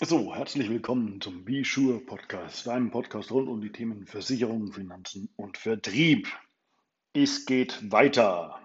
[0.00, 5.28] So, herzlich willkommen zum Be Sure Podcast, deinem Podcast rund um die Themen Versicherung, Finanzen
[5.34, 6.28] und Vertrieb.
[7.14, 8.60] Es geht weiter.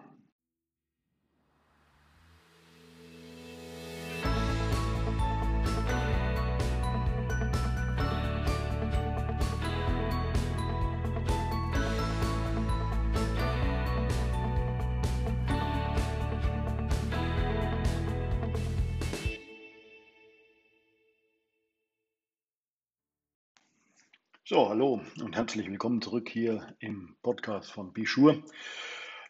[24.46, 28.44] So, hallo und herzlich willkommen zurück hier im Podcast von Bischur.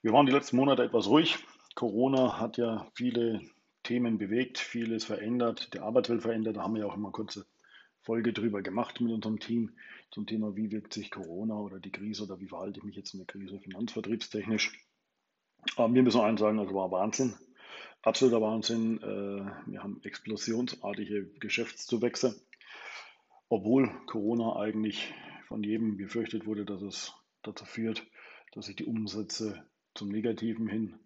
[0.01, 1.37] Wir waren die letzten Monate etwas ruhig.
[1.75, 3.41] Corona hat ja viele
[3.83, 6.57] Themen bewegt, vieles verändert, die Arbeitswelt verändert.
[6.57, 7.45] Da haben wir ja auch immer eine kurze
[8.01, 9.77] Folge drüber gemacht mit unserem Team
[10.09, 13.13] zum Thema, wie wirkt sich Corona oder die Krise oder wie verhalte ich mich jetzt
[13.13, 14.73] in der Krise finanzvertriebstechnisch.
[15.75, 17.35] Aber wir müssen eins sagen, es war Wahnsinn.
[18.01, 18.97] Absoluter Wahnsinn.
[19.03, 22.35] Äh, wir haben explosionsartige Geschäftszuwächse
[23.53, 25.13] obwohl Corona eigentlich
[25.47, 28.03] von jedem befürchtet wurde, dass es dazu führt,
[28.53, 30.97] dass sich die Umsätze zum Negativen hin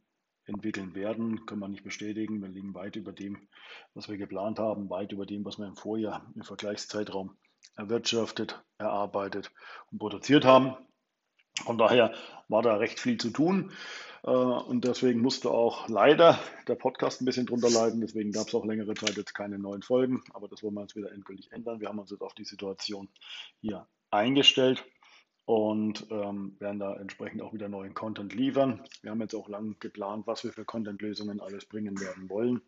[0.46, 2.42] entwickeln werden, können wir nicht bestätigen.
[2.42, 3.50] Wir liegen weit über dem,
[3.94, 7.36] was wir geplant haben, weit über dem, was wir im Vorjahr im Vergleichszeitraum
[7.76, 9.52] erwirtschaftet, erarbeitet
[9.92, 10.78] und produziert haben.
[11.66, 12.14] Von daher
[12.48, 13.74] war da recht viel zu tun.
[14.28, 18.02] Äh, und deswegen musste auch leider der Podcast ein bisschen drunter leiden.
[18.02, 20.22] Deswegen gab es auch längere Zeit jetzt keine neuen Folgen.
[20.34, 21.80] Aber das wollen wir jetzt wieder endgültig ändern.
[21.80, 23.08] Wir haben uns jetzt auf die Situation
[23.62, 24.86] hier eingestellt
[25.46, 28.84] und ähm, werden da entsprechend auch wieder neuen Content liefern.
[29.02, 32.62] Wir haben jetzt auch lang geplant, was wir für Content-Lösungen alles bringen werden wollen.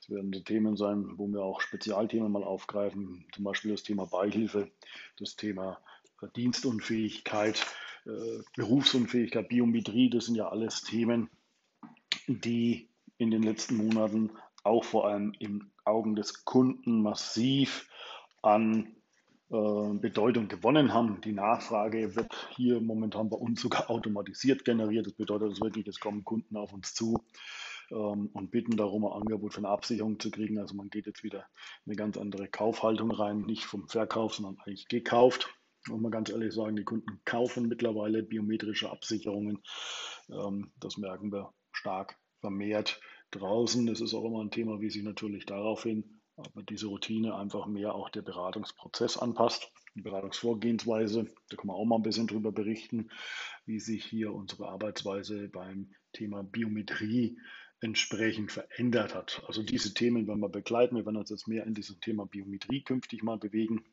[0.00, 4.06] Es werden so Themen sein, wo wir auch Spezialthemen mal aufgreifen, zum Beispiel das Thema
[4.06, 4.72] Beihilfe,
[5.18, 5.78] das Thema
[6.34, 7.85] Dienstunfähigkeit, äh,
[8.56, 11.28] Berufsunfähigkeit, Biometrie, das sind ja alles Themen,
[12.26, 14.30] die in den letzten Monaten
[14.62, 17.88] auch vor allem im Augen des Kunden massiv
[18.42, 18.96] an
[19.50, 21.20] äh, Bedeutung gewonnen haben.
[21.20, 25.06] Die Nachfrage wird hier momentan bei uns sogar automatisiert generiert.
[25.06, 27.24] Das bedeutet dass wirklich, es kommen Kunden auf uns zu
[27.90, 30.58] ähm, und bitten darum, ein Angebot für eine Absicherung zu kriegen.
[30.58, 31.46] Also man geht jetzt wieder
[31.84, 35.48] in eine ganz andere Kaufhaltung rein, nicht vom Verkauf, sondern eigentlich gekauft.
[35.88, 39.62] Muss man ganz ehrlich sagen, die Kunden kaufen mittlerweile biometrische Absicherungen.
[40.30, 43.86] Ähm, das merken wir stark vermehrt draußen.
[43.86, 47.94] Das ist auch immer ein Thema, wie sich natürlich daraufhin aber diese Routine einfach mehr
[47.94, 51.26] auch der Beratungsprozess anpasst, die Beratungsvorgehensweise.
[51.48, 53.10] Da kann man auch mal ein bisschen drüber berichten,
[53.64, 57.38] wie sich hier unsere Arbeitsweise beim Thema Biometrie
[57.80, 59.42] entsprechend verändert hat.
[59.46, 60.96] Also diese Themen werden wir begleiten.
[60.96, 63.84] Wir werden uns jetzt mehr in diesem Thema Biometrie künftig mal bewegen.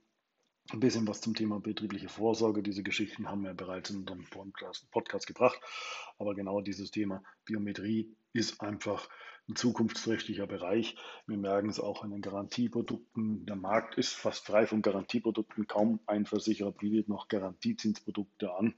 [0.71, 2.63] Ein bisschen was zum Thema betriebliche Vorsorge.
[2.63, 5.59] Diese Geschichten haben wir bereits in unserem Podcast, Podcast gebracht.
[6.17, 9.09] Aber genau dieses Thema Biometrie ist einfach
[9.49, 10.95] ein zukunftsträchtiger Bereich.
[11.27, 13.45] Wir merken es auch an den Garantieprodukten.
[13.45, 15.67] Der Markt ist fast frei von Garantieprodukten.
[15.67, 18.73] Kaum ein Versicherer bietet noch Garantiezinsprodukte an.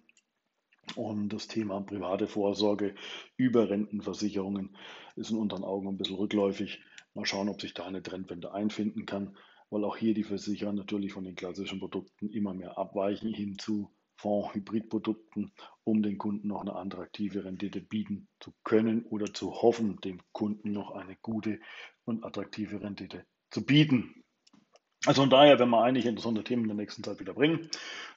[0.95, 2.95] Und das Thema private Vorsorge
[3.37, 4.75] über Rentenversicherungen
[5.15, 6.81] ist in unseren Augen ein bisschen rückläufig.
[7.13, 9.37] Mal schauen, ob sich da eine Trendwende einfinden kann
[9.75, 13.91] weil auch hier die Versicherer natürlich von den klassischen Produkten immer mehr abweichen hin zu
[14.21, 15.51] Fonds-Hybridprodukten,
[15.83, 20.71] um den Kunden noch eine attraktive Rendite bieten zu können oder zu hoffen, dem Kunden
[20.71, 21.59] noch eine gute
[22.05, 24.23] und attraktive Rendite zu bieten.
[25.05, 27.69] Also von daher werden wir einige interessante Themen in der nächsten Zeit wieder bringen,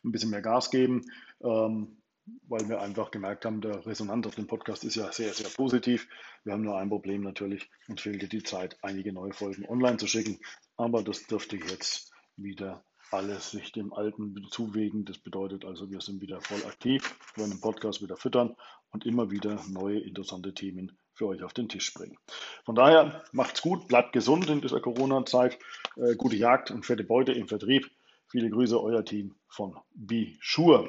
[0.04, 1.06] ein bisschen mehr Gas geben.
[1.42, 2.00] Ähm,
[2.48, 6.08] weil wir einfach gemerkt haben, der Resonanz auf dem Podcast ist ja sehr, sehr positiv.
[6.44, 10.06] Wir haben nur ein Problem natürlich, uns fehlte die Zeit, einige neue Folgen online zu
[10.06, 10.38] schicken.
[10.76, 15.04] Aber das dürfte jetzt wieder alles sich dem Alten zuwegen.
[15.04, 18.56] Das bedeutet also, wir sind wieder voll aktiv, wollen den Podcast wieder füttern
[18.90, 22.16] und immer wieder neue interessante Themen für euch auf den Tisch bringen.
[22.64, 25.58] Von daher macht's gut, bleibt gesund in dieser Corona-Zeit,
[25.96, 27.90] äh, gute Jagd und fette Beute im Vertrieb.
[28.28, 30.88] Viele Grüße, euer Team von Be Sure.